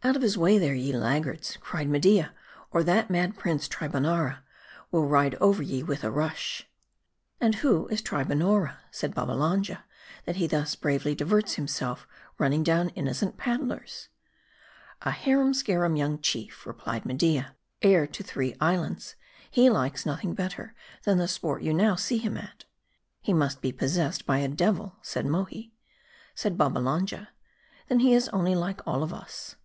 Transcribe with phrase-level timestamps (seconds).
[0.00, 2.32] r "Out of his way there, ye laggards," cried Media,"
[2.72, 4.44] or that mad prince, Tribonnora,
[4.92, 6.68] will ride over ye with a rush!""
[7.42, 9.82] And who is Tribonnora," said Babbalanja,"
[10.24, 12.06] that he thus bravely diverts himself,
[12.38, 14.06] running down innocent pad dlers
[15.02, 19.16] ?""A harum scarum young chief," replied Media," heir to three islands;
[19.50, 22.64] he likes nothing better than the sport you now see him at.""
[23.20, 25.72] He must be possessed by a devil," said Mohi.
[26.36, 27.28] Said Babbalanja,"
[27.88, 29.56] Then he is only like all of us."